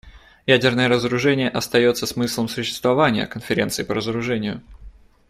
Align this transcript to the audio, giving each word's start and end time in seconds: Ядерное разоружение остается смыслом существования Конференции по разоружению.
Ядерное 0.47 0.87
разоружение 0.89 1.47
остается 1.47 2.07
смыслом 2.07 2.49
существования 2.49 3.27
Конференции 3.27 3.83
по 3.83 3.93
разоружению. 3.93 4.63